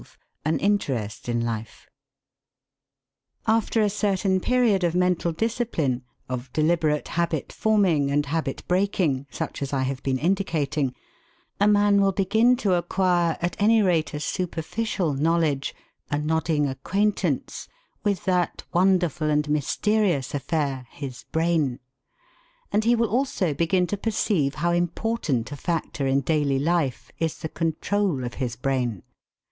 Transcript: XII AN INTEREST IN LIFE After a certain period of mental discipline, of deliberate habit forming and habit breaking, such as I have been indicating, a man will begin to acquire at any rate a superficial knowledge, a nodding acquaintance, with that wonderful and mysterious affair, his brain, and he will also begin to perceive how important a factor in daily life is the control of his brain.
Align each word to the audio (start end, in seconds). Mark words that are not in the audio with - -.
XII 0.03 0.17
AN 0.45 0.57
INTEREST 0.57 1.29
IN 1.29 1.41
LIFE 1.45 1.87
After 3.45 3.81
a 3.83 3.89
certain 3.91 4.39
period 4.39 4.83
of 4.83 4.95
mental 4.95 5.31
discipline, 5.31 6.01
of 6.27 6.51
deliberate 6.53 7.09
habit 7.09 7.53
forming 7.53 8.09
and 8.09 8.25
habit 8.25 8.63
breaking, 8.67 9.27
such 9.29 9.61
as 9.61 9.73
I 9.73 9.83
have 9.83 10.01
been 10.01 10.17
indicating, 10.17 10.95
a 11.59 11.67
man 11.67 12.01
will 12.01 12.13
begin 12.13 12.55
to 12.65 12.73
acquire 12.73 13.37
at 13.43 13.55
any 13.59 13.83
rate 13.83 14.15
a 14.15 14.19
superficial 14.19 15.13
knowledge, 15.13 15.75
a 16.09 16.17
nodding 16.17 16.65
acquaintance, 16.67 17.67
with 18.03 18.25
that 18.25 18.63
wonderful 18.73 19.29
and 19.29 19.47
mysterious 19.49 20.33
affair, 20.33 20.87
his 20.89 21.25
brain, 21.31 21.79
and 22.71 22.85
he 22.85 22.95
will 22.95 23.09
also 23.11 23.53
begin 23.53 23.85
to 23.85 23.97
perceive 23.97 24.55
how 24.55 24.71
important 24.71 25.51
a 25.51 25.55
factor 25.55 26.07
in 26.07 26.21
daily 26.21 26.57
life 26.57 27.11
is 27.19 27.37
the 27.37 27.47
control 27.49 28.23
of 28.23 28.33
his 28.41 28.55
brain. 28.55 29.03